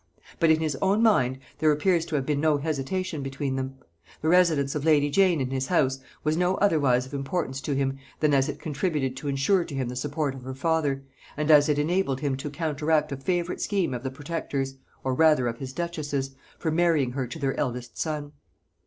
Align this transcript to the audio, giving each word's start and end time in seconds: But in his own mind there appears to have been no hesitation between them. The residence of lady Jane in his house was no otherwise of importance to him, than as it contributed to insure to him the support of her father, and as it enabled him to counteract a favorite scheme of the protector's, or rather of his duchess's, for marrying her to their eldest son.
But 0.39 0.49
in 0.49 0.61
his 0.61 0.75
own 0.81 1.03
mind 1.03 1.37
there 1.59 1.71
appears 1.71 2.05
to 2.07 2.15
have 2.15 2.25
been 2.25 2.41
no 2.41 2.57
hesitation 2.57 3.21
between 3.21 3.55
them. 3.55 3.75
The 4.23 4.29
residence 4.29 4.73
of 4.73 4.83
lady 4.83 5.11
Jane 5.11 5.39
in 5.39 5.51
his 5.51 5.67
house 5.67 5.99
was 6.23 6.35
no 6.35 6.55
otherwise 6.55 7.05
of 7.05 7.13
importance 7.13 7.61
to 7.61 7.75
him, 7.75 7.99
than 8.19 8.33
as 8.33 8.49
it 8.49 8.57
contributed 8.57 9.15
to 9.17 9.27
insure 9.27 9.63
to 9.63 9.75
him 9.75 9.89
the 9.89 9.95
support 9.95 10.33
of 10.33 10.41
her 10.41 10.55
father, 10.55 11.03
and 11.37 11.51
as 11.51 11.69
it 11.69 11.77
enabled 11.77 12.19
him 12.21 12.35
to 12.37 12.49
counteract 12.49 13.11
a 13.11 13.15
favorite 13.17 13.61
scheme 13.61 13.93
of 13.93 14.01
the 14.01 14.09
protector's, 14.09 14.73
or 15.03 15.13
rather 15.13 15.45
of 15.47 15.59
his 15.59 15.71
duchess's, 15.71 16.31
for 16.57 16.71
marrying 16.71 17.11
her 17.11 17.27
to 17.27 17.37
their 17.37 17.55
eldest 17.59 17.95
son. 17.99 18.31